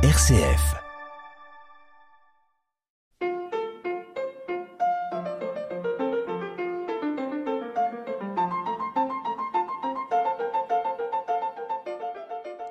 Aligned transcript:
RCF. 0.00 0.76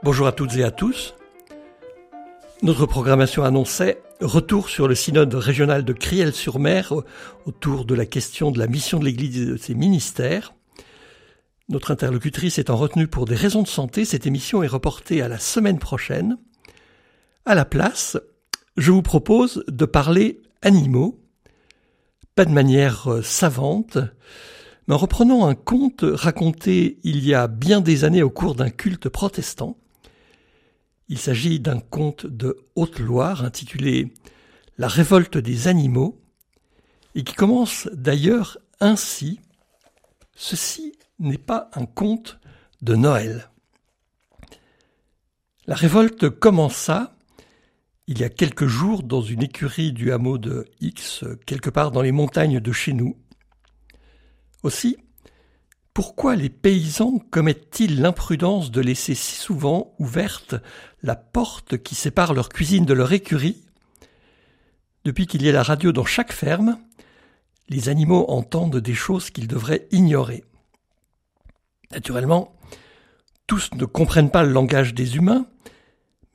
Bonjour 0.04 0.26
à 0.26 0.32
toutes 0.32 0.55
et 0.55 0.63
à 0.63 0.71
tous. 0.71 1.16
Notre 2.63 2.86
programmation 2.86 3.44
annonçait 3.44 4.02
retour 4.21 4.70
sur 4.70 4.88
le 4.88 4.96
synode 4.96 5.34
régional 5.36 5.84
de 5.84 5.91
Criel-sur-Mer 5.91 6.94
autour 7.46 7.84
de 7.84 7.94
la 7.94 8.05
question 8.05 8.52
de 8.52 8.59
la 8.59 8.68
mission 8.68 9.00
de 9.00 9.04
l'Église 9.04 9.41
et 9.41 9.46
de 9.46 9.57
ses 9.57 9.75
ministères. 9.75 10.54
Notre 11.68 11.91
interlocutrice 11.91 12.57
étant 12.57 12.78
retenue 12.78 13.09
pour 13.09 13.25
des 13.25 13.36
raisons 13.36 13.64
de 13.64 13.68
santé, 13.68 14.05
cette 14.05 14.25
émission 14.25 14.64
est 14.64 14.68
reportée 14.68 15.21
à 15.21 15.28
la 15.28 15.39
semaine 15.39 15.78
prochaine. 15.78 16.38
À 17.47 17.56
la 17.56 17.64
place, 17.64 18.18
je 18.75 18.92
vous 18.92 19.01
propose 19.01 19.64
de 19.69 19.86
parler 19.86 20.42
animaux, 20.61 21.24
pas 22.36 22.43
de 22.43 22.51
manière 22.51 23.10
euh, 23.10 23.21
savante, 23.21 23.97
mais 24.86 24.96
en 24.96 24.97
reprenant 24.97 25.47
un 25.47 25.56
conte 25.56 26.04
raconté 26.04 27.00
il 27.06 27.25
y 27.25 27.33
a 27.33 27.47
bien 27.47 27.79
des 27.79 28.04
années 28.04 28.21
au 28.21 28.29
cours 28.29 28.54
d'un 28.54 28.70
culte 28.70 29.07
protestant. 29.07 29.78
Il 31.07 31.20
s'agit 31.20 31.61
d'un 31.61 31.79
conte 31.79 32.25
de 32.25 32.58
Haute-Loire 32.75 33.45
intitulé 33.45 34.11
La 34.78 34.89
révolte 34.89 35.38
des 35.38 35.70
animaux, 35.70 36.20
et 37.16 37.23
qui 37.23 37.34
commence 37.34 37.88
d'ailleurs 37.94 38.58
ainsi. 38.81 39.39
Ceci 40.36 40.98
n'est 41.20 41.38
pas 41.38 41.70
un 41.75 41.86
conte 41.86 42.39
de 42.81 42.95
Noël. 42.95 43.50
La 45.66 45.75
révolte 45.75 46.30
commença 46.30 47.14
il 48.08 48.20
y 48.20 48.23
a 48.23 48.30
quelques 48.30 48.67
jours 48.67 49.03
dans 49.03 49.22
une 49.22 49.44
écurie 49.44 49.92
du 49.92 50.14
hameau 50.14 50.38
de 50.38 50.66
X, 50.80 51.26
quelque 51.45 51.70
part 51.70 51.92
dans 51.92 52.02
les 52.02 52.14
montagnes 52.14 52.62
de 52.62 52.72
chez 52.72 52.94
nous. 52.94 53.18
Aussi, 54.64 54.98
pourquoi 55.94 56.36
les 56.36 56.50
paysans 56.50 57.20
commettent-ils 57.31 58.00
l'imprudence 58.00 58.72
de 58.72 58.80
laisser 58.80 59.14
si 59.14 59.36
souvent 59.36 59.94
ouverte 60.00 60.56
la 61.04 61.16
porte 61.16 61.78
qui 61.78 61.96
sépare 61.96 62.34
leur 62.34 62.50
cuisine 62.50 62.86
de 62.86 62.94
leur 62.94 63.12
écurie? 63.12 63.64
Depuis 65.03 65.28
qu'il 65.28 65.44
y 65.44 65.50
a 65.50 65.53
la 65.53 65.64
radio 65.64 65.92
dans 65.92 66.06
chaque 66.06 66.31
ferme, 66.31 66.78
les 67.68 67.90
animaux 67.90 68.26
entendent 68.30 68.78
des 68.78 68.94
choses 68.94 69.31
qu'ils 69.31 69.48
devraient 69.48 69.88
ignorer. 69.92 70.46
Naturellement, 71.92 72.56
tous 73.48 73.70
ne 73.74 73.86
comprennent 73.86 74.31
pas 74.31 74.44
le 74.44 74.52
langage 74.52 74.94
des 74.94 75.18
humains, 75.18 75.46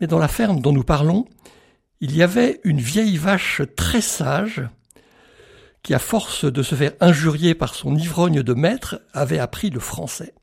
mais 0.01 0.07
dans 0.07 0.19
la 0.19 0.29
ferme 0.29 0.61
dont 0.61 0.73
nous 0.73 0.85
parlons, 0.85 1.27
il 2.03 2.17
y 2.17 2.23
avait 2.23 2.61
une 2.65 2.81
vieille 2.81 3.17
vache 3.17 3.63
très 3.77 4.01
sage 4.01 4.61
qui, 5.85 5.95
à 5.95 6.01
force 6.01 6.45
de 6.45 6.63
se 6.65 6.75
faire 6.75 6.95
injurier 7.01 7.55
par 7.55 7.77
son 7.77 7.95
ivrogne 7.95 8.43
de 8.43 8.55
maître, 8.55 9.01
avait 9.15 9.39
appris 9.39 9.71
le 9.71 9.79
français. 9.79 10.35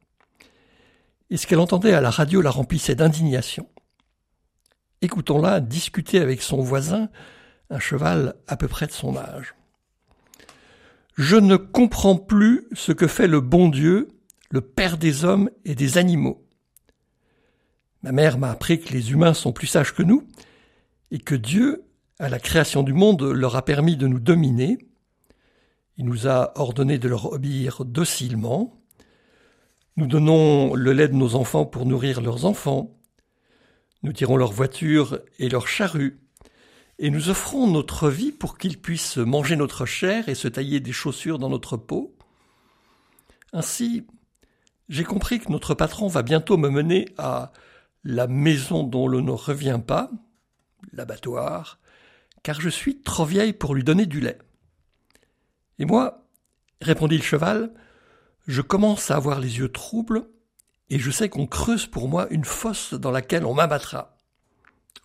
Et 1.30 1.36
ce 1.36 1.46
qu'elle 1.46 1.60
entendait 1.60 1.94
à 1.94 2.00
la 2.00 2.12
radio 2.12 2.42
la 2.42 2.50
remplissait 2.50 2.96
d'indignation. 2.96 3.68
Écoutons-la 5.02 5.60
discuter 5.60 6.20
avec 6.20 6.42
son 6.42 6.62
voisin, 6.62 7.10
un 7.70 7.80
cheval 7.80 8.36
à 8.48 8.56
peu 8.56 8.70
près 8.70 8.88
de 8.88 8.94
son 8.94 9.18
âge. 9.18 9.54
Je 11.18 11.36
ne 11.36 11.58
comprends 11.58 12.16
plus 12.16 12.68
ce 12.72 12.94
que 12.94 13.08
fait 13.08 13.28
le 13.28 13.42
bon 13.42 13.68
Dieu 13.68 14.08
le 14.50 14.62
Père 14.62 14.98
des 14.98 15.26
hommes 15.26 15.50
et 15.66 15.76
des 15.76 15.98
animaux. 15.98 16.48
Ma 18.02 18.14
mère 18.14 18.38
m'a 18.38 18.50
appris 18.50 18.80
que 18.80 18.94
les 18.94 19.12
humains 19.12 19.34
sont 19.34 19.52
plus 19.52 19.68
sages 19.68 19.94
que 19.94 20.04
nous, 20.04 20.26
et 21.12 21.20
que 21.20 21.36
Dieu, 21.36 21.86
à 22.20 22.30
la 22.30 22.40
création 22.40 22.84
du 22.84 22.94
monde, 22.94 23.24
leur 23.24 23.56
a 23.56 23.64
permis 23.64 23.98
de 23.98 24.08
nous 24.08 24.20
dominer. 24.20 24.78
Il 25.98 26.06
nous 26.06 26.28
a 26.28 26.58
ordonné 26.60 26.98
de 26.98 27.08
leur 27.08 27.32
obéir 27.34 27.84
docilement. 27.86 28.80
Nous 29.98 30.08
donnons 30.08 30.76
le 30.76 30.94
lait 30.94 31.08
de 31.08 31.16
nos 31.16 31.36
enfants 31.36 31.66
pour 31.66 31.86
nourrir 31.86 32.22
leurs 32.22 32.46
enfants. 32.46 32.96
Nous 34.04 34.14
tirons 34.14 34.38
leurs 34.38 34.54
voitures 34.54 35.20
et 35.40 35.50
leurs 35.50 35.68
charrues. 35.68 36.22
Et 37.00 37.10
nous 37.10 37.30
offrons 37.30 37.68
notre 37.68 38.10
vie 38.10 38.32
pour 38.32 38.58
qu'ils 38.58 38.80
puissent 38.80 39.18
manger 39.18 39.56
notre 39.56 39.86
chair 39.86 40.30
et 40.30 40.36
se 40.36 40.48
tailler 40.48 40.80
des 40.80 40.92
chaussures 40.92 41.40
dans 41.40 41.50
notre 41.50 41.78
peau. 41.78 42.16
Ainsi, 43.52 44.06
j'ai 44.90 45.04
compris 45.04 45.40
que 45.40 45.52
notre 45.52 45.74
patron 45.74 46.08
va 46.08 46.24
bientôt 46.24 46.58
me 46.58 46.70
mener 46.70 47.06
à 47.18 47.52
la 48.04 48.28
maison 48.28 48.84
dont 48.84 49.08
l'on 49.08 49.22
ne 49.22 49.32
revient 49.32 49.80
pas, 49.86 50.12
l'abattoir, 50.94 51.80
car 52.44 52.60
je 52.60 52.70
suis 52.70 53.02
trop 53.02 53.26
vieille 53.26 53.54
pour 53.54 53.76
lui 53.76 53.84
donner 53.84 54.06
du 54.06 54.20
lait. 54.20 54.40
Et 55.78 55.86
moi, 55.86 56.26
répondit 56.82 57.18
le 57.18 57.24
cheval, 57.24 57.74
je 58.48 58.62
commence 58.62 59.12
à 59.12 59.16
avoir 59.16 59.40
les 59.40 59.60
yeux 59.60 59.72
troubles, 59.72 60.28
et 60.90 61.00
je 61.00 61.12
sais 61.12 61.30
qu'on 61.30 61.48
creuse 61.48 61.86
pour 61.86 62.08
moi 62.10 62.28
une 62.32 62.46
fosse 62.46 62.94
dans 62.94 63.12
laquelle 63.12 63.46
on 63.46 63.54
m'abattra. 63.54 64.18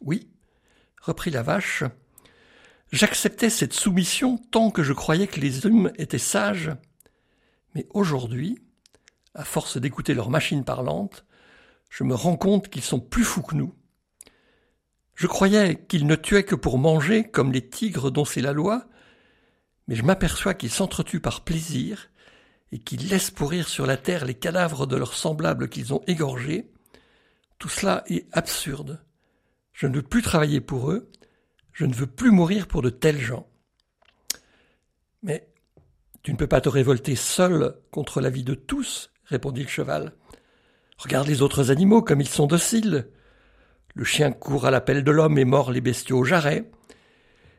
Oui, 0.01 0.31
reprit 1.01 1.31
la 1.31 1.43
vache, 1.43 1.85
j'acceptais 2.91 3.51
cette 3.51 3.75
soumission 3.75 4.39
tant 4.39 4.71
que 4.71 4.83
je 4.83 4.93
croyais 4.93 5.27
que 5.27 5.41
les 5.41 5.67
hommes 5.67 5.93
étaient 5.97 6.19
sages, 6.19 6.73
mais 7.75 7.87
aujourd'hui, 7.91 8.59
à 9.35 9.45
force 9.45 9.77
d'écouter 9.79 10.15
leurs 10.15 10.31
machines 10.31 10.65
parlantes, 10.65 11.25
je 11.91 12.05
me 12.05 12.15
rends 12.15 12.37
compte 12.37 12.69
qu'ils 12.69 12.83
sont 12.83 13.01
plus 13.01 13.25
fous 13.25 13.43
que 13.43 13.55
nous. 13.55 13.75
Je 15.15 15.27
croyais 15.27 15.77
qu'ils 15.77 16.07
ne 16.07 16.17
tuaient 16.17 16.45
que 16.45 16.55
pour 16.55 16.79
manger, 16.79 17.25
comme 17.25 17.53
les 17.53 17.69
tigres 17.69 18.11
dont 18.11 18.25
c'est 18.25 18.41
la 18.41 18.53
loi, 18.53 18.87
mais 19.87 19.95
je 19.95 20.03
m'aperçois 20.03 20.55
qu'ils 20.55 20.71
s'entretuent 20.71 21.21
par 21.21 21.45
plaisir 21.45 22.11
et 22.73 22.79
qu'ils 22.79 23.09
laissent 23.09 23.31
pourrir 23.31 23.69
sur 23.69 23.87
la 23.87 23.97
terre 23.97 24.25
les 24.25 24.35
cadavres 24.35 24.87
de 24.87 24.97
leurs 24.97 25.15
semblables 25.15 25.69
qu'ils 25.69 25.95
ont 25.95 26.03
égorgés. 26.07 26.71
Tout 27.59 27.69
cela 27.69 28.03
est 28.09 28.27
absurde. 28.33 29.05
Je 29.73 29.87
ne 29.87 29.97
veux 29.97 30.03
plus 30.03 30.23
travailler 30.23 30.61
pour 30.61 30.91
eux, 30.91 31.11
je 31.73 31.85
ne 31.85 31.95
veux 31.95 32.07
plus 32.07 32.31
mourir 32.31 32.67
pour 32.67 32.83
de 32.83 32.91
tels 32.91 33.21
gens. 33.21 33.49
Mais 35.23 35.49
tu 36.23 36.33
ne 36.33 36.37
peux 36.37 36.47
pas 36.47 36.61
te 36.61 36.69
révolter 36.69 37.17
seul 37.17 37.77
contre 37.91 38.21
la 38.21 38.31
vie 38.31 38.45
de 38.45 38.55
tous, 38.55 39.11
répondit 39.27 39.63
le 39.63 39.69
cheval. 39.69 40.13
Regarde 40.97 41.29
les 41.29 41.43
autres 41.43 41.71
animaux 41.71 42.03
comme 42.03 42.21
ils 42.21 42.29
sont 42.29 42.47
dociles. 42.47 43.09
Le 43.95 44.03
chien 44.05 44.33
court 44.33 44.67
à 44.67 44.73
l'appel 44.73 45.05
de 45.05 45.11
l'homme 45.13 45.39
et 45.39 45.45
mord 45.45 45.71
les 45.71 45.81
bestiaux 45.81 46.19
au 46.19 46.25
jarret. 46.25 46.69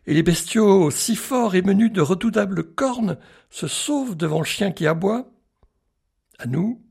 Et 0.05 0.13
les 0.13 0.21
bestiaux, 0.21 0.91
si 0.91 1.15
forts 1.15 1.55
et 1.55 1.61
menus 1.61 1.93
de 1.93 2.01
redoutables 2.01 2.75
cornes, 2.75 3.17
se 3.49 3.67
sauvent 3.67 4.17
devant 4.17 4.39
le 4.39 4.45
chien 4.45 4.73
qui 4.73 4.85
aboie. 4.85 5.31
À 6.37 6.45
nous, 6.45 6.83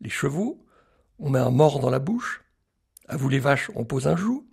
les 0.00 0.10
chevaux, 0.10 0.66
on 1.20 1.30
met 1.30 1.38
un 1.38 1.50
mort 1.50 1.78
dans 1.78 1.90
la 1.90 2.00
bouche. 2.00 2.42
À 3.06 3.16
vous 3.16 3.28
les 3.28 3.38
vaches, 3.38 3.70
on 3.76 3.84
pose 3.84 4.08
un 4.08 4.16
joug. 4.16 4.44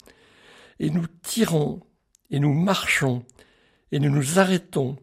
Et 0.80 0.92
nous 0.92 1.08
tirons, 1.24 1.82
et 2.30 2.40
nous 2.40 2.54
marchons, 2.54 3.26
et 3.92 4.00
nous 4.00 4.12
nous 4.12 4.38
arrêtons, 4.38 4.96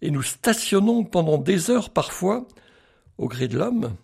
et 0.00 0.10
nous 0.10 0.22
stationnons 0.22 1.04
pendant 1.04 1.38
des 1.38 1.70
heures 1.70 1.90
parfois, 1.90 2.48
au 3.16 3.28
gré 3.28 3.46
de 3.46 3.58
l'homme, 3.58 3.96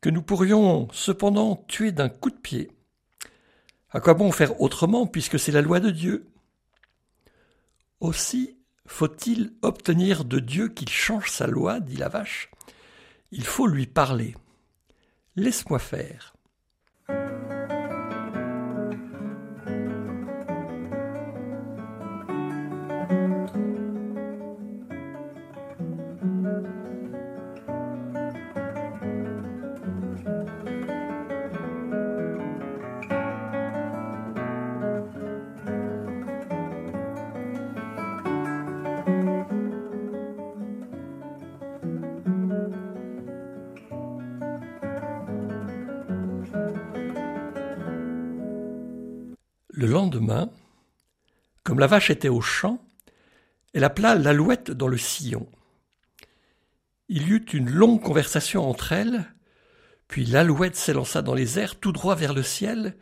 que 0.00 0.08
nous 0.08 0.22
pourrions 0.22 0.88
cependant 0.92 1.56
tuer 1.68 1.92
d'un 1.92 2.08
coup 2.08 2.30
de 2.30 2.36
pied. 2.36 2.70
À 3.90 4.00
quoi 4.00 4.14
bon 4.14 4.32
faire 4.32 4.60
autrement 4.60 5.06
puisque 5.06 5.38
c'est 5.38 5.52
la 5.52 5.62
loi 5.62 5.80
de 5.80 5.90
Dieu? 5.90 6.26
Aussi 8.00 8.58
faut-il 8.86 9.52
obtenir 9.62 10.24
de 10.24 10.38
Dieu 10.38 10.68
qu'il 10.68 10.88
change 10.88 11.30
sa 11.30 11.46
loi, 11.46 11.78
dit 11.80 11.96
la 11.96 12.08
vache. 12.08 12.50
Il 13.30 13.44
faut 13.44 13.66
lui 13.66 13.86
parler. 13.86 14.34
Laisse-moi 15.36 15.78
faire. 15.78 16.34
Le 49.78 49.86
lendemain, 49.86 50.50
comme 51.62 51.78
la 51.78 51.86
vache 51.86 52.10
était 52.10 52.28
au 52.28 52.40
champ, 52.40 52.84
elle 53.72 53.84
appela 53.84 54.16
l'alouette 54.16 54.72
dans 54.72 54.88
le 54.88 54.98
sillon. 54.98 55.48
Il 57.08 57.28
y 57.28 57.30
eut 57.30 57.46
une 57.52 57.70
longue 57.70 58.02
conversation 58.02 58.68
entre 58.68 58.90
elles, 58.90 59.32
puis 60.08 60.24
l'alouette 60.24 60.74
s'élança 60.74 61.22
dans 61.22 61.32
les 61.32 61.60
airs 61.60 61.78
tout 61.78 61.92
droit 61.92 62.16
vers 62.16 62.34
le 62.34 62.42
ciel, 62.42 62.96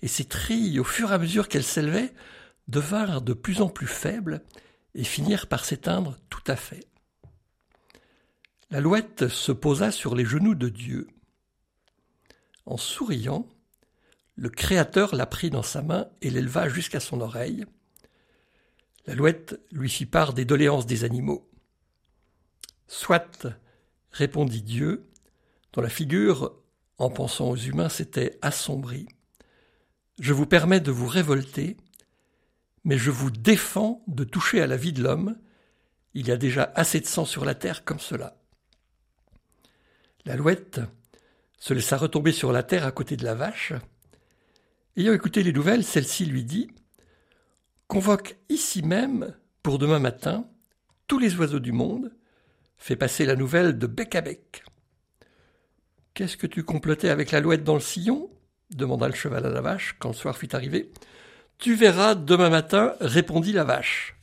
et 0.00 0.06
ses 0.06 0.24
trilles, 0.24 0.78
au 0.78 0.84
fur 0.84 1.10
et 1.10 1.14
à 1.14 1.18
mesure 1.18 1.48
qu'elles 1.48 1.64
s'élevaient, 1.64 2.14
devinrent 2.68 3.22
de 3.22 3.32
plus 3.32 3.60
en 3.60 3.68
plus 3.68 3.88
faibles 3.88 4.44
et 4.94 5.02
finirent 5.02 5.48
par 5.48 5.64
s'éteindre 5.64 6.18
tout 6.30 6.44
à 6.46 6.54
fait. 6.54 6.86
L'alouette 8.70 9.26
se 9.26 9.50
posa 9.50 9.90
sur 9.90 10.14
les 10.14 10.24
genoux 10.24 10.54
de 10.54 10.68
Dieu. 10.68 11.08
En 12.64 12.76
souriant, 12.76 13.48
le 14.36 14.48
Créateur 14.48 15.14
la 15.14 15.26
prit 15.26 15.50
dans 15.50 15.62
sa 15.62 15.82
main 15.82 16.08
et 16.20 16.30
l'éleva 16.30 16.68
jusqu'à 16.68 17.00
son 17.00 17.20
oreille. 17.20 17.64
L'alouette 19.06 19.60
lui 19.70 19.90
fit 19.90 20.06
part 20.06 20.32
des 20.32 20.44
doléances 20.44 20.86
des 20.86 21.04
animaux. 21.04 21.50
Soit, 22.86 23.46
répondit 24.10 24.62
Dieu, 24.62 25.08
dont 25.72 25.80
la 25.80 25.88
figure, 25.88 26.54
en 26.98 27.10
pensant 27.10 27.50
aux 27.50 27.56
humains, 27.56 27.88
s'était 27.88 28.38
assombrie. 28.42 29.08
Je 30.18 30.32
vous 30.32 30.46
permets 30.46 30.80
de 30.80 30.92
vous 30.92 31.06
révolter, 31.06 31.76
mais 32.84 32.98
je 32.98 33.10
vous 33.10 33.30
défends 33.30 34.02
de 34.06 34.24
toucher 34.24 34.60
à 34.60 34.66
la 34.66 34.76
vie 34.76 34.92
de 34.92 35.02
l'homme. 35.02 35.36
Il 36.14 36.28
y 36.28 36.32
a 36.32 36.36
déjà 36.36 36.70
assez 36.74 37.00
de 37.00 37.06
sang 37.06 37.24
sur 37.24 37.44
la 37.44 37.54
terre 37.54 37.84
comme 37.84 38.00
cela. 38.00 38.36
L'alouette 40.24 40.80
se 41.58 41.74
laissa 41.74 41.96
retomber 41.96 42.32
sur 42.32 42.52
la 42.52 42.62
terre 42.62 42.86
à 42.86 42.92
côté 42.92 43.16
de 43.16 43.24
la 43.24 43.34
vache. 43.34 43.72
Ayant 44.94 45.14
écouté 45.14 45.42
les 45.42 45.54
nouvelles, 45.54 45.84
celle-ci 45.84 46.26
lui 46.26 46.44
dit 46.44 46.70
Convoque 47.86 48.36
ici 48.50 48.82
même, 48.82 49.34
pour 49.62 49.78
demain 49.78 49.98
matin, 49.98 50.46
tous 51.06 51.18
les 51.18 51.34
oiseaux 51.36 51.60
du 51.60 51.72
monde, 51.72 52.12
fais 52.76 52.96
passer 52.96 53.24
la 53.24 53.34
nouvelle 53.34 53.78
de 53.78 53.86
bec 53.86 54.14
à 54.14 54.20
bec. 54.20 54.64
Qu'est-ce 56.12 56.36
que 56.36 56.46
tu 56.46 56.62
complotais 56.62 57.08
avec 57.08 57.30
l'alouette 57.30 57.64
dans 57.64 57.74
le 57.74 57.80
sillon? 57.80 58.28
demanda 58.70 59.08
le 59.08 59.14
cheval 59.14 59.46
à 59.46 59.50
la 59.50 59.60
vache 59.62 59.96
quand 59.98 60.10
le 60.10 60.14
soir 60.14 60.36
fut 60.36 60.54
arrivé. 60.54 60.90
Tu 61.56 61.74
verras 61.74 62.14
demain 62.14 62.50
matin, 62.50 62.94
répondit 63.00 63.52
la 63.52 63.64
vache. 63.64 64.16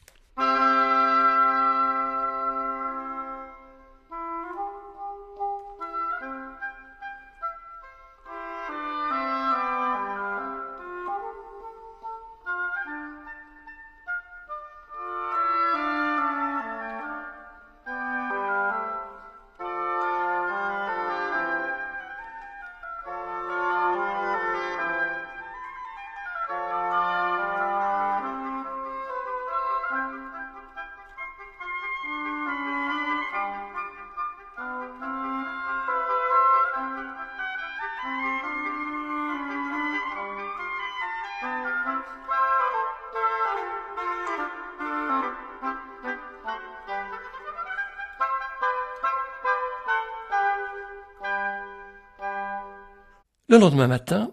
Le 53.49 53.57
lendemain 53.57 53.87
matin, 53.87 54.31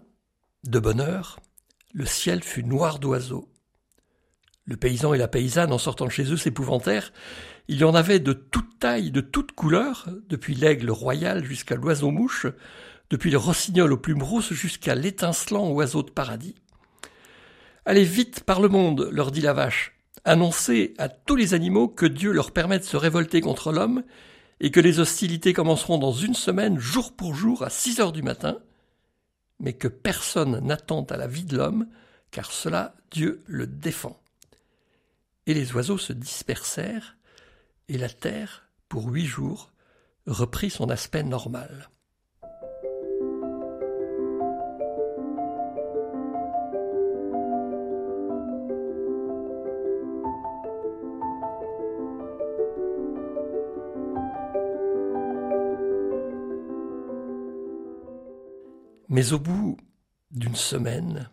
de 0.64 0.78
bonne 0.78 1.00
heure, 1.00 1.40
le 1.94 2.04
ciel 2.04 2.44
fut 2.44 2.62
noir 2.62 2.98
d'oiseaux. 2.98 3.48
Le 4.66 4.76
paysan 4.76 5.14
et 5.14 5.18
la 5.18 5.26
paysanne, 5.26 5.72
en 5.72 5.78
sortant 5.78 6.04
de 6.04 6.10
chez 6.10 6.30
eux, 6.30 6.36
s'épouvantèrent. 6.36 7.14
Il 7.68 7.78
y 7.78 7.84
en 7.84 7.94
avait 7.94 8.18
de 8.18 8.34
toute 8.34 8.78
taille, 8.78 9.10
de 9.10 9.22
toutes 9.22 9.52
couleurs, 9.52 10.06
depuis 10.28 10.54
l'aigle 10.54 10.90
royal 10.90 11.46
jusqu'à 11.46 11.76
l'oiseau-mouche, 11.76 12.46
depuis 13.08 13.30
le 13.30 13.38
rossignol 13.38 13.90
aux 13.94 13.96
plumes 13.96 14.22
rousses 14.22 14.52
jusqu'à 14.52 14.94
l'étincelant 14.94 15.70
oiseau 15.70 16.02
de 16.02 16.10
paradis. 16.10 16.56
Allez 17.86 18.04
vite 18.04 18.44
par 18.44 18.60
le 18.60 18.68
monde, 18.68 19.08
leur 19.10 19.30
dit 19.30 19.40
la 19.40 19.54
vache. 19.54 19.98
Annoncez 20.26 20.92
à 20.98 21.08
tous 21.08 21.36
les 21.36 21.54
animaux 21.54 21.88
que 21.88 22.04
Dieu 22.04 22.32
leur 22.32 22.50
permet 22.50 22.80
de 22.80 22.84
se 22.84 22.98
révolter 22.98 23.40
contre 23.40 23.72
l'homme 23.72 24.02
et 24.60 24.70
que 24.70 24.80
les 24.80 25.00
hostilités 25.00 25.54
commenceront 25.54 25.96
dans 25.96 26.12
une 26.12 26.34
semaine, 26.34 26.78
jour 26.78 27.16
pour 27.16 27.34
jour, 27.34 27.62
à 27.62 27.70
six 27.70 27.98
heures 28.00 28.12
du 28.12 28.22
matin, 28.22 28.58
mais 29.58 29.72
que 29.72 29.88
personne 29.88 30.60
n'attend 30.60 31.04
à 31.04 31.16
la 31.16 31.26
vie 31.26 31.44
de 31.44 31.56
l'homme, 31.56 31.88
car 32.30 32.52
cela 32.52 32.94
Dieu 33.10 33.42
le 33.46 33.66
défend. 33.66 34.20
Et 35.46 35.54
les 35.54 35.72
oiseaux 35.74 35.98
se 35.98 36.12
dispersèrent, 36.12 37.16
et 37.88 37.98
la 37.98 38.08
terre, 38.08 38.68
pour 38.88 39.08
huit 39.08 39.26
jours, 39.26 39.72
reprit 40.26 40.70
son 40.70 40.90
aspect 40.90 41.22
normal. 41.22 41.88
Mais 59.16 59.32
au 59.32 59.38
bout 59.38 59.78
d'une 60.30 60.56
semaine, 60.56 61.30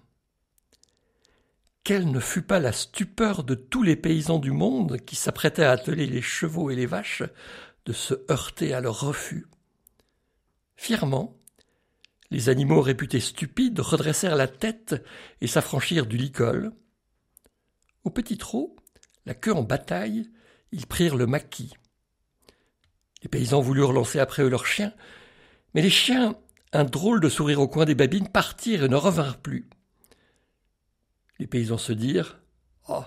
quelle 1.84 2.10
ne 2.10 2.22
fut 2.22 2.42
pas 2.42 2.62
la 2.62 2.72
stupeur 2.72 3.44
de 3.44 3.56
tous 3.56 3.84
les 3.84 3.98
paysans 3.98 4.40
du 4.40 4.52
monde 4.52 5.02
qui 5.02 5.18
s'apprêtaient 5.18 5.66
à 5.66 5.72
atteler 5.72 6.08
les 6.08 6.22
chevaux 6.22 6.72
et 6.72 6.78
les 6.78 6.86
vaches 6.86 7.24
de 7.86 7.92
se 7.92 8.14
heurter 8.32 8.74
à 8.74 8.80
leur 8.80 9.02
refus. 9.02 9.48
Fièrement, 10.78 11.38
les 12.32 12.48
animaux 12.48 12.80
réputés 12.80 13.20
stupides 13.20 13.82
redressèrent 13.82 14.38
la 14.38 14.48
tête 14.48 15.06
et 15.42 15.48
s'affranchirent 15.48 16.06
du 16.06 16.16
licol. 16.16 16.72
Au 18.06 18.12
petit 18.12 18.38
trot, 18.38 18.78
la 19.26 19.34
queue 19.34 19.54
en 19.54 19.64
bataille, 19.64 20.32
ils 20.72 20.88
prirent 20.88 21.18
le 21.18 21.28
maquis. 21.28 21.74
Les 23.24 23.28
paysans 23.28 23.60
voulurent 23.60 23.92
lancer 23.92 24.20
après 24.20 24.42
eux 24.42 24.50
leurs 24.50 24.68
chiens, 24.68 24.94
mais 25.74 25.82
les 25.82 25.90
chiens 25.90 26.38
un 26.74 26.84
drôle 26.84 27.20
de 27.20 27.30
sourire 27.30 27.62
au 27.62 27.68
coin 27.68 27.86
des 27.86 27.96
babines, 27.96 28.28
partirent 28.28 28.84
et 28.84 28.90
ne 28.90 28.96
revinrent 28.96 29.38
plus. 29.38 29.70
Les 31.40 31.48
paysans 31.48 31.78
se 31.78 31.94
dirent 31.94 32.40
Oh, 32.90 33.04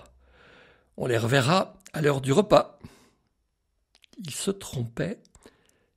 on 0.95 1.05
les 1.05 1.17
reverra 1.17 1.77
à 1.93 2.01
l'heure 2.01 2.21
du 2.21 2.31
repas. 2.31 2.79
Ils 4.17 4.31
se 4.31 4.51
trompaient, 4.51 5.19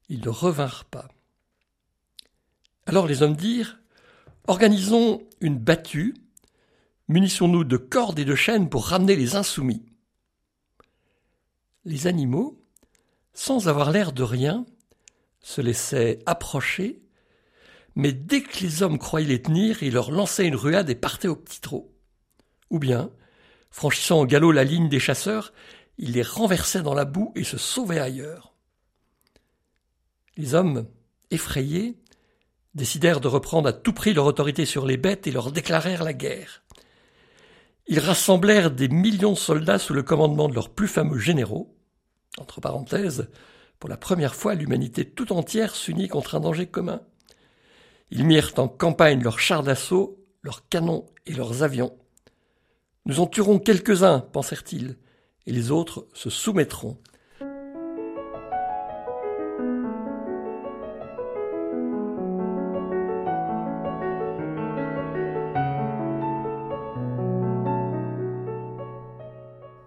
ils 0.08 0.20
ne 0.20 0.28
revinrent 0.28 0.84
pas. 0.84 1.08
Alors 2.86 3.06
les 3.06 3.22
hommes 3.22 3.36
dirent 3.36 3.78
Organisons 4.46 5.22
une 5.40 5.58
battue, 5.58 6.14
munissons-nous 7.08 7.62
de 7.62 7.76
cordes 7.76 8.18
et 8.18 8.24
de 8.24 8.34
chaînes 8.34 8.68
pour 8.68 8.86
ramener 8.86 9.14
les 9.14 9.36
insoumis. 9.36 9.84
Les 11.84 12.08
animaux, 12.08 12.60
sans 13.32 13.68
avoir 13.68 13.92
l'air 13.92 14.12
de 14.12 14.24
rien, 14.24 14.66
se 15.40 15.60
laissaient 15.60 16.18
approcher 16.26 17.00
mais 17.94 18.12
dès 18.12 18.42
que 18.42 18.61
les 18.61 18.82
hommes 18.82 18.99
croyaient 18.99 19.26
les 19.26 19.42
tenir, 19.42 19.82
ils 19.82 19.92
leur 19.92 20.11
lançaient 20.11 20.47
une 20.47 20.56
ruade 20.56 20.90
et 20.90 20.94
partaient 20.94 21.28
au 21.28 21.37
petit 21.37 21.61
trot. 21.61 21.94
Ou 22.70 22.78
bien, 22.78 23.11
franchissant 23.70 24.20
au 24.20 24.26
galop 24.26 24.52
la 24.52 24.64
ligne 24.64 24.88
des 24.88 25.00
chasseurs, 25.00 25.52
ils 25.99 26.12
les 26.12 26.23
renversaient 26.23 26.82
dans 26.82 26.94
la 26.94 27.04
boue 27.04 27.32
et 27.37 27.44
se 27.44 27.59
sauvaient 27.59 27.99
ailleurs. 27.99 28.54
Les 30.37 30.54
hommes, 30.54 30.87
effrayés, 31.30 31.99
décidèrent 32.75 33.20
de 33.20 33.28
reprendre 33.28 33.68
à 33.68 33.73
tout 33.73 33.92
prix 33.92 34.14
leur 34.14 34.26
autorité 34.26 34.64
sur 34.64 34.87
les 34.87 34.97
bêtes 34.97 35.26
et 35.26 35.32
leur 35.32 35.52
déclarèrent 35.52 36.04
la 36.04 36.12
guerre. 36.12 36.62
Ils 37.87 37.99
rassemblèrent 37.99 38.70
des 38.70 38.88
millions 38.88 39.32
de 39.32 39.38
soldats 39.38 39.78
sous 39.78 39.92
le 39.92 40.02
commandement 40.02 40.49
de 40.49 40.54
leurs 40.54 40.70
plus 40.70 40.88
fameux 40.88 41.18
généraux. 41.18 41.76
Entre 42.38 42.61
parenthèses, 42.61 43.28
pour 43.80 43.90
la 43.90 43.97
première 43.97 44.35
fois, 44.35 44.54
l'humanité 44.54 45.04
tout 45.04 45.32
entière 45.32 45.75
s'unit 45.75 46.09
contre 46.09 46.37
un 46.37 46.40
danger 46.40 46.66
commun. 46.66 47.00
Ils 48.12 48.24
mirent 48.24 48.52
en 48.56 48.66
campagne 48.66 49.22
leurs 49.22 49.38
chars 49.38 49.62
d'assaut, 49.62 50.18
leurs 50.42 50.68
canons 50.68 51.06
et 51.26 51.32
leurs 51.32 51.62
avions. 51.62 51.96
Nous 53.06 53.20
en 53.20 53.26
tuerons 53.26 53.58
quelques-uns, 53.58 54.20
pensèrent-ils, 54.20 54.98
et 55.46 55.52
les 55.52 55.70
autres 55.70 56.08
se 56.12 56.28
soumettront. 56.28 56.98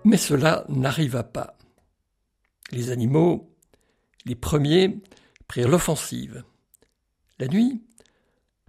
Mais 0.06 0.18
cela 0.18 0.64
n'arriva 0.70 1.24
pas. 1.24 1.58
Les 2.72 2.90
animaux, 2.92 3.54
les 4.26 4.36
premiers, 4.36 5.02
prirent 5.48 5.70
l'offensive. 5.70 6.44
La 7.40 7.48
nuit, 7.48 7.84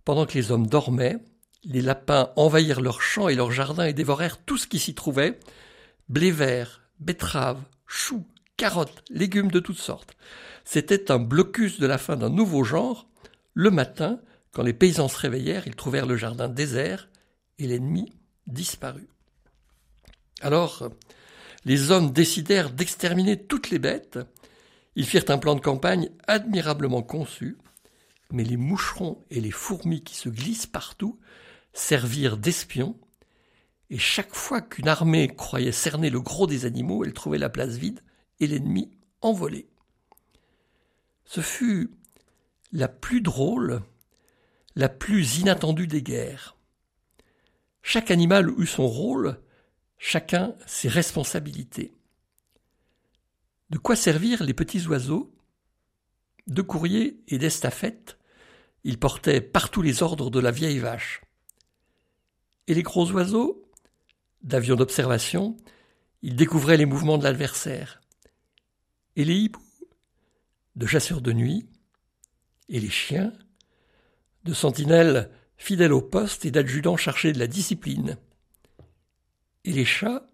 pendant 0.04 0.26
que 0.26 0.34
les 0.34 0.50
hommes 0.50 0.66
dormaient, 0.66 1.18
Les 1.66 1.80
lapins 1.80 2.30
envahirent 2.36 2.82
leurs 2.82 3.00
champs 3.00 3.28
et 3.28 3.34
leurs 3.34 3.50
jardins 3.50 3.86
et 3.86 3.94
dévorèrent 3.94 4.36
tout 4.36 4.58
ce 4.58 4.66
qui 4.66 4.78
s'y 4.78 4.94
trouvait, 4.94 5.40
blé 6.10 6.30
vert, 6.30 6.82
betteraves, 7.00 7.62
choux, 7.86 8.26
carottes, 8.58 9.02
légumes 9.08 9.50
de 9.50 9.60
toutes 9.60 9.78
sortes. 9.78 10.14
C'était 10.64 11.10
un 11.10 11.18
blocus 11.18 11.80
de 11.80 11.86
la 11.86 11.96
fin 11.96 12.16
d'un 12.16 12.28
nouveau 12.28 12.64
genre. 12.64 13.08
Le 13.54 13.70
matin, 13.70 14.20
quand 14.52 14.62
les 14.62 14.74
paysans 14.74 15.08
se 15.08 15.18
réveillèrent, 15.18 15.66
ils 15.66 15.74
trouvèrent 15.74 16.06
le 16.06 16.16
jardin 16.16 16.48
désert 16.48 17.08
et 17.58 17.66
l'ennemi 17.66 18.12
disparu. 18.46 19.08
Alors, 20.42 20.90
les 21.64 21.90
hommes 21.90 22.12
décidèrent 22.12 22.70
d'exterminer 22.70 23.42
toutes 23.42 23.70
les 23.70 23.78
bêtes. 23.78 24.18
Ils 24.96 25.06
firent 25.06 25.24
un 25.28 25.38
plan 25.38 25.54
de 25.54 25.60
campagne 25.60 26.10
admirablement 26.26 27.02
conçu, 27.02 27.56
mais 28.30 28.44
les 28.44 28.56
moucherons 28.56 29.24
et 29.30 29.40
les 29.40 29.50
fourmis 29.50 30.02
qui 30.02 30.14
se 30.14 30.28
glissent 30.28 30.66
partout 30.66 31.18
servirent 31.72 32.36
d'espions, 32.36 32.98
et 33.90 33.98
chaque 33.98 34.34
fois 34.34 34.60
qu'une 34.60 34.88
armée 34.88 35.28
croyait 35.28 35.72
cerner 35.72 36.10
le 36.10 36.20
gros 36.20 36.46
des 36.46 36.64
animaux, 36.64 37.04
elle 37.04 37.12
trouvait 37.12 37.38
la 37.38 37.50
place 37.50 37.76
vide 37.76 38.00
et 38.40 38.46
l'ennemi 38.46 38.90
envolé. 39.20 39.68
Ce 41.24 41.40
fut 41.40 41.90
la 42.72 42.88
plus 42.88 43.20
drôle, 43.20 43.82
la 44.74 44.88
plus 44.88 45.38
inattendue 45.38 45.86
des 45.86 46.02
guerres. 46.02 46.56
Chaque 47.82 48.10
animal 48.10 48.50
eut 48.58 48.66
son 48.66 48.88
rôle, 48.88 49.38
chacun 49.98 50.54
ses 50.66 50.88
responsabilités. 50.88 51.94
De 53.70 53.78
quoi 53.78 53.96
servir 53.96 54.42
les 54.42 54.54
petits 54.54 54.86
oiseaux 54.86 55.32
De 56.46 56.62
courriers 56.62 57.20
et 57.28 57.38
d'estafettes, 57.38 58.18
ils 58.84 58.98
portaient 58.98 59.40
partout 59.40 59.82
les 59.82 60.02
ordres 60.02 60.30
de 60.30 60.40
la 60.40 60.50
vieille 60.50 60.78
vache. 60.78 61.22
Et 62.66 62.74
les 62.74 62.82
gros 62.82 63.10
oiseaux 63.12 63.60
D'avions 64.42 64.76
d'observation, 64.76 65.56
ils 66.20 66.36
découvraient 66.36 66.76
les 66.76 66.84
mouvements 66.84 67.16
de 67.16 67.24
l'adversaire. 67.24 68.02
Et 69.16 69.24
les 69.24 69.36
hiboux 69.36 69.64
De 70.76 70.86
chasseurs 70.86 71.22
de 71.22 71.32
nuit, 71.32 71.66
et 72.68 72.78
les 72.78 72.90
chiens 72.90 73.32
De 74.44 74.52
sentinelles 74.52 75.30
fidèles 75.56 75.94
au 75.94 76.02
poste 76.02 76.44
et 76.44 76.50
d'adjudants 76.50 76.98
chargés 76.98 77.32
de 77.32 77.38
la 77.38 77.46
discipline 77.46 78.18
et 79.64 79.72
les 79.72 79.84
chats, 79.84 80.26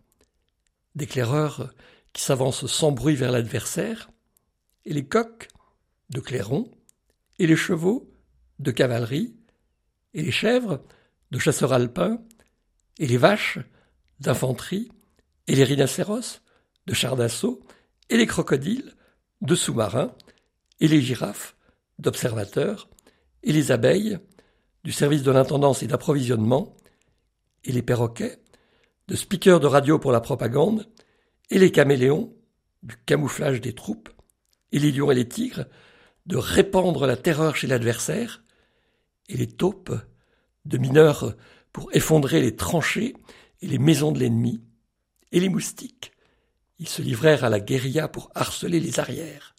d'éclaireurs 0.94 1.72
qui 2.12 2.22
s'avancent 2.22 2.66
sans 2.66 2.92
bruit 2.92 3.14
vers 3.14 3.30
l'adversaire, 3.30 4.10
et 4.84 4.92
les 4.92 5.06
coqs, 5.06 5.48
de 6.10 6.20
clairons, 6.20 6.70
et 7.38 7.46
les 7.46 7.56
chevaux, 7.56 8.12
de 8.58 8.70
cavalerie, 8.70 9.34
et 10.12 10.22
les 10.22 10.32
chèvres, 10.32 10.82
de 11.30 11.38
chasseurs 11.38 11.72
alpins, 11.72 12.20
et 12.98 13.06
les 13.06 13.16
vaches, 13.16 13.58
d'infanterie, 14.18 14.90
et 15.46 15.54
les 15.54 15.64
rhinocéros, 15.64 16.42
de 16.86 16.94
chars 16.94 17.16
d'assaut, 17.16 17.60
et 18.10 18.16
les 18.16 18.26
crocodiles, 18.26 18.94
de 19.40 19.54
sous-marins, 19.54 20.14
et 20.80 20.88
les 20.88 21.00
girafes, 21.00 21.56
d'observateurs, 21.98 22.88
et 23.42 23.52
les 23.52 23.72
abeilles, 23.72 24.18
du 24.84 24.92
service 24.92 25.22
de 25.22 25.30
l'intendance 25.30 25.82
et 25.82 25.86
d'approvisionnement, 25.86 26.76
et 27.64 27.72
les 27.72 27.82
perroquets, 27.82 28.38
de 29.08 29.16
speakers 29.16 29.60
de 29.60 29.66
radio 29.66 29.98
pour 29.98 30.12
la 30.12 30.20
propagande, 30.20 30.88
et 31.50 31.58
les 31.58 31.72
caméléons, 31.72 32.34
du 32.82 32.96
camouflage 33.06 33.60
des 33.60 33.74
troupes, 33.74 34.08
et 34.72 34.78
les 34.78 34.92
lions 34.92 35.10
et 35.10 35.14
les 35.14 35.28
tigres, 35.28 35.66
de 36.30 36.36
répandre 36.36 37.08
la 37.08 37.16
terreur 37.16 37.56
chez 37.56 37.66
l'adversaire, 37.66 38.44
et 39.28 39.36
les 39.36 39.48
taupes, 39.48 39.92
de 40.64 40.78
mineurs 40.78 41.36
pour 41.72 41.92
effondrer 41.92 42.40
les 42.40 42.54
tranchées 42.54 43.16
et 43.62 43.66
les 43.66 43.78
maisons 43.78 44.12
de 44.12 44.20
l'ennemi, 44.20 44.62
et 45.32 45.40
les 45.40 45.48
moustiques. 45.48 46.12
Ils 46.78 46.88
se 46.88 47.02
livrèrent 47.02 47.42
à 47.42 47.48
la 47.48 47.58
guérilla 47.58 48.06
pour 48.06 48.30
harceler 48.36 48.78
les 48.78 49.00
arrières. 49.00 49.56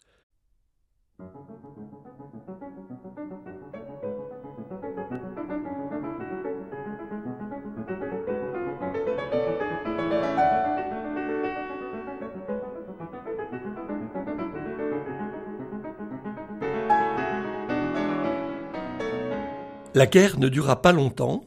La 19.94 20.06
guerre 20.06 20.38
ne 20.38 20.48
dura 20.48 20.80
pas 20.80 20.92
longtemps. 20.92 21.44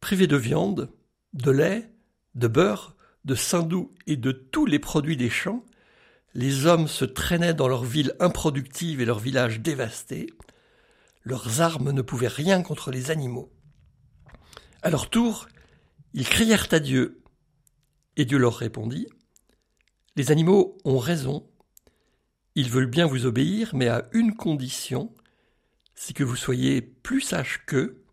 Privés 0.00 0.28
de 0.28 0.36
viande, 0.36 0.92
de 1.32 1.50
lait, 1.50 1.90
de 2.36 2.46
beurre, 2.46 2.94
de 3.24 3.34
saindoux 3.34 3.92
et 4.06 4.16
de 4.16 4.30
tous 4.30 4.64
les 4.64 4.78
produits 4.78 5.16
des 5.16 5.30
champs, 5.30 5.64
les 6.34 6.66
hommes 6.66 6.86
se 6.86 7.04
traînaient 7.04 7.54
dans 7.54 7.66
leurs 7.66 7.82
villes 7.82 8.14
improductives 8.20 9.00
et 9.00 9.04
leurs 9.04 9.18
villages 9.18 9.58
dévastés. 9.58 10.28
Leurs 11.24 11.60
armes 11.60 11.90
ne 11.90 12.02
pouvaient 12.02 12.28
rien 12.28 12.62
contre 12.62 12.92
les 12.92 13.10
animaux. 13.10 13.52
À 14.82 14.90
leur 14.90 15.10
tour, 15.10 15.48
ils 16.14 16.28
crièrent 16.28 16.68
à 16.70 16.78
Dieu. 16.78 17.22
Et 18.16 18.24
Dieu 18.24 18.38
leur 18.38 18.54
répondit 18.54 19.08
Les 20.14 20.30
animaux 20.30 20.78
ont 20.84 20.98
raison. 20.98 21.50
Ils 22.54 22.70
veulent 22.70 22.86
bien 22.86 23.06
vous 23.06 23.26
obéir, 23.26 23.70
mais 23.74 23.88
à 23.88 24.08
une 24.12 24.36
condition 24.36 25.12
c'est 25.96 26.14
que 26.14 26.22
vous 26.22 26.36
soyez 26.36 26.82
plus 26.82 27.22
sage 27.22 27.64
qu'eux, 27.66 28.04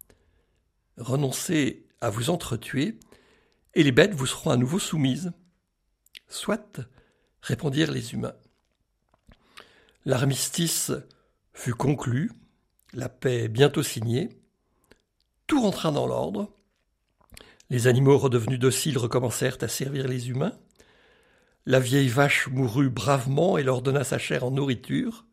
renoncez 0.97 1.85
à 2.01 2.09
vous 2.09 2.29
entretuer, 2.29 2.97
et 3.75 3.83
les 3.83 3.91
bêtes 3.91 4.15
vous 4.15 4.25
seront 4.25 4.49
à 4.49 4.57
nouveau 4.57 4.79
soumises. 4.79 5.31
Soit, 6.27 6.79
répondirent 7.41 7.91
les 7.91 8.13
humains. 8.13 8.35
L'armistice 10.05 10.91
fut 11.53 11.73
conclu, 11.73 12.31
la 12.93 13.09
paix 13.09 13.47
bientôt 13.47 13.83
signée, 13.83 14.29
tout 15.45 15.61
rentra 15.61 15.91
dans 15.91 16.07
l'ordre, 16.07 16.51
les 17.69 17.87
animaux 17.87 18.17
redevenus 18.17 18.59
dociles 18.59 18.97
recommencèrent 18.97 19.57
à 19.61 19.67
servir 19.67 20.07
les 20.07 20.29
humains, 20.29 20.57
la 21.65 21.79
vieille 21.79 22.09
vache 22.09 22.47
mourut 22.47 22.89
bravement 22.89 23.57
et 23.57 23.63
leur 23.63 23.81
donna 23.81 24.03
sa 24.03 24.17
chair 24.17 24.43
en 24.43 24.51
nourriture, 24.51 25.25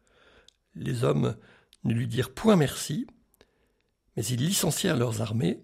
les 0.75 1.05
hommes 1.05 1.37
ne 1.85 1.95
lui 1.95 2.07
dirent 2.07 2.33
point 2.33 2.57
merci, 2.57 3.07
mais 4.17 4.25
ils 4.25 4.45
licencièrent 4.45 4.97
leurs 4.97 5.23
armées, 5.23 5.61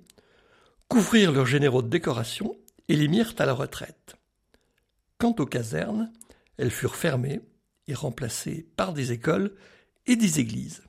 couvrirent 0.88 1.32
leurs 1.32 1.46
généraux 1.46 1.82
de 1.82 1.88
décoration 1.88 2.56
et 2.88 2.96
les 2.96 3.08
mirent 3.08 3.34
à 3.38 3.46
la 3.46 3.52
retraite. 3.52 4.16
Quant 5.18 5.34
aux 5.38 5.46
casernes, 5.46 6.12
elles 6.56 6.70
furent 6.70 6.96
fermées 6.96 7.40
et 7.88 7.94
remplacées 7.94 8.66
par 8.76 8.92
des 8.92 9.12
écoles 9.12 9.54
et 10.06 10.16
des 10.16 10.40
églises. 10.40 10.82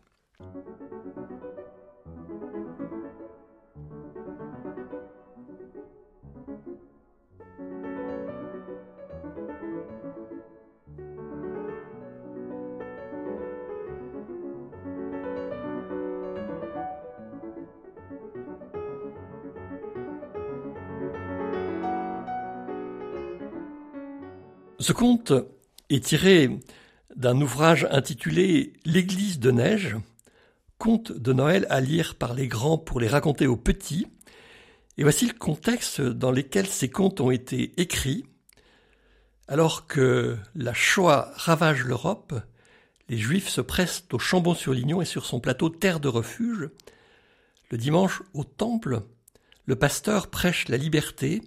Ce 24.80 24.94
conte 24.94 25.34
est 25.90 26.06
tiré 26.06 26.60
d'un 27.16 27.42
ouvrage 27.42 27.88
intitulé 27.90 28.74
L'Église 28.86 29.40
de 29.40 29.50
neige, 29.50 29.96
conte 30.78 31.12
de 31.12 31.34
Noël 31.34 31.66
à 31.72 31.82
lire 31.82 32.14
par 32.14 32.36
les 32.36 32.48
grands 32.48 32.78
pour 32.78 33.00
les 33.00 33.08
raconter 33.08 33.48
aux 33.48 33.58
petits. 33.58 34.06
Et 35.00 35.04
voici 35.04 35.26
le 35.26 35.34
contexte 35.34 36.00
dans 36.00 36.32
lequel 36.32 36.68
ces 36.68 36.90
contes 36.90 37.22
ont 37.22 37.32
été 37.32 37.74
écrits. 37.82 38.26
Alors 39.48 39.88
que 39.88 40.38
la 40.54 40.76
Shoah 40.76 41.32
ravage 41.36 41.84
l'Europe, 41.84 42.36
les 43.10 43.18
Juifs 43.18 43.50
se 43.50 43.62
pressent 43.62 44.06
au 44.12 44.20
Chambon-sur-Lignon 44.20 45.02
et 45.02 45.06
sur 45.06 45.26
son 45.26 45.40
plateau 45.40 45.70
terre 45.70 46.00
de 46.00 46.08
refuge. 46.08 46.70
Le 47.72 47.80
dimanche, 47.80 48.22
au 48.36 48.44
Temple, 48.44 49.02
le 49.66 49.76
pasteur 49.76 50.28
prêche 50.28 50.68
la 50.68 50.78
liberté, 50.78 51.42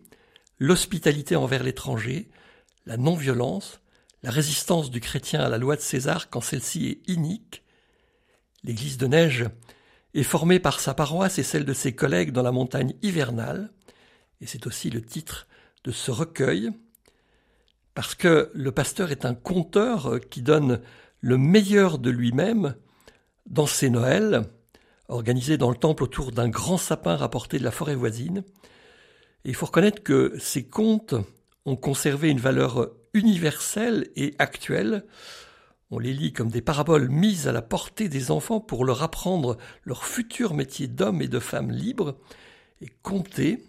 l'hospitalité 0.59 1.37
envers 1.37 1.63
l'étranger, 1.63 2.29
la 2.87 2.97
non-violence, 2.97 3.81
la 4.23 4.31
résistance 4.31 4.91
du 4.91 5.01
chrétien 5.01 5.41
à 5.41 5.49
la 5.49 5.59
loi 5.59 5.77
de 5.77 5.81
César 5.81 6.31
quand 6.31 6.41
celle-ci 6.41 6.87
est 6.89 7.11
inique. 7.11 7.63
L'église 8.65 8.99
de 8.99 9.07
neige 9.07 9.47
est 10.15 10.23
formée 10.23 10.59
par 10.59 10.81
sa 10.81 10.95
paroisse 10.95 11.39
et 11.39 11.43
celle 11.43 11.65
de 11.65 11.73
ses 11.73 11.95
collègues 11.95 12.33
dans 12.33 12.43
la 12.43 12.53
montagne 12.53 12.95
hivernale, 13.03 13.71
et 14.41 14.47
c'est 14.47 14.67
aussi 14.67 14.91
le 14.91 15.03
titre 15.03 15.47
de 15.85 15.93
ce 15.93 16.11
recueil, 16.11 16.71
parce 17.95 18.15
que 18.15 18.51
le 18.55 18.73
pasteur 18.73 19.11
est 19.11 19.25
un 19.25 19.35
conteur 19.35 20.21
qui 20.31 20.43
donne 20.43 20.81
le 21.21 21.39
meilleur 21.39 21.99
de 21.99 22.11
lui-même 22.11 22.75
dans 23.47 23.67
ses 23.67 23.91
Noëls, 23.91 24.45
organisé 25.09 25.59
dans 25.59 25.71
le 25.71 25.77
temple 25.77 26.05
autour 26.05 26.33
d'un 26.33 26.49
grand 26.49 26.79
sapin 26.79 27.17
rapporté 27.17 27.59
de 27.59 27.65
la 27.65 27.71
forêt 27.71 27.95
voisine. 27.95 28.45
Et 29.45 29.51
il 29.51 29.55
faut 29.55 29.67
reconnaître 29.67 30.03
que 30.03 30.35
ces 30.39 30.65
contes 30.65 31.15
ont 31.67 31.77
conservé 31.77 32.31
une 32.31 32.41
valeur 32.41 32.91
universelle 33.15 34.09
et 34.17 34.35
actuelle. 34.39 35.05
On 35.91 35.99
les 35.99 36.13
lit 36.13 36.33
comme 36.33 36.51
des 36.51 36.63
paraboles 36.63 37.09
mises 37.09 37.49
à 37.49 37.53
la 37.53 37.63
portée 37.63 38.09
des 38.09 38.31
enfants 38.31 38.61
pour 38.61 38.85
leur 38.85 39.03
apprendre 39.03 39.57
leur 39.85 40.05
futur 40.05 40.55
métier 40.55 40.87
d'homme 40.87 41.21
et 41.23 41.29
de 41.29 41.41
femme 41.41 41.71
libres. 41.71 42.19
Et 42.81 42.89
compter, 43.03 43.65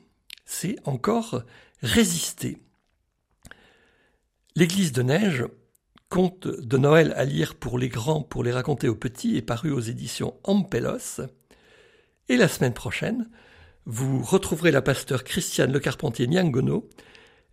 c'est 0.45 0.77
encore 0.85 1.43
résister. 1.81 2.57
L'église 4.55 4.91
de 4.91 5.01
neige, 5.01 5.45
conte 6.09 6.47
de 6.47 6.77
Noël 6.77 7.13
à 7.15 7.23
lire 7.23 7.55
pour 7.55 7.79
les 7.79 7.87
grands, 7.87 8.21
pour 8.21 8.43
les 8.43 8.51
raconter 8.51 8.89
aux 8.89 8.95
petits, 8.95 9.37
est 9.37 9.41
paru 9.41 9.71
aux 9.71 9.79
éditions 9.79 10.35
Ampelos. 10.43 11.21
Et 12.27 12.35
la 12.37 12.49
semaine 12.49 12.73
prochaine, 12.73 13.29
vous 13.85 14.21
retrouverez 14.21 14.71
la 14.71 14.81
pasteur 14.81 15.23
Christiane 15.23 15.71
Le 15.71 15.79
Carpentier 15.79 16.27
Niangono. 16.27 16.87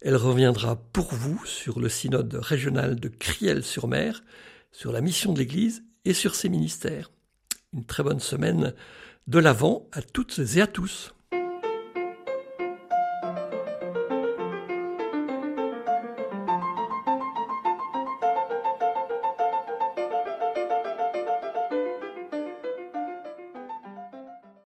Elle 0.01 0.17
reviendra 0.17 0.77
pour 0.77 1.13
vous 1.13 1.45
sur 1.45 1.81
le 1.81 1.89
synode 1.89 2.35
régional 2.35 3.01
de 3.01 3.09
Criel-sur-Mer, 3.09 4.23
sur 4.71 4.93
la 4.93 5.01
mission 5.01 5.33
de 5.33 5.39
l'Église 5.39 5.83
et 6.05 6.15
sur 6.15 6.35
ses 6.35 6.49
ministères. 6.49 7.11
Une 7.73 7.85
très 7.85 8.03
bonne 8.03 8.21
semaine 8.21 8.75
de 9.27 9.39
l'Avent 9.39 9.89
à 9.93 10.01
toutes 10.03 10.41
et 10.57 10.61
à 10.61 10.67
tous. 10.67 11.15